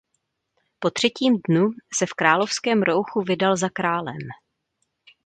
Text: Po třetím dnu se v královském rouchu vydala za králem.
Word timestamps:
Po 0.79 0.89
třetím 0.89 1.39
dnu 1.49 1.69
se 1.97 2.05
v 2.05 2.13
královském 2.13 2.83
rouchu 2.83 3.21
vydala 3.21 3.55
za 3.55 3.69
králem. 3.69 4.19